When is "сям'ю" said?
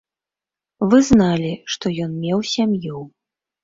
2.57-3.09